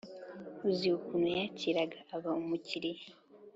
uzi 0.67 0.87
ukuntu 0.97 1.27
yakiraga 1.37 1.99
aba 2.15 2.29
umukiriya 2.41 3.07